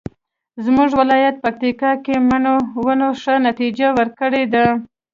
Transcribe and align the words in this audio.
زمونږ 0.65 0.89
ولایت 1.01 1.35
پکتیکا 1.43 1.91
کې 2.03 2.15
مڼو 2.29 2.55
ونو 2.85 3.09
ښه 3.21 3.33
نتیجه 3.47 3.87
ورکړې 3.97 4.43
ده 4.53 4.65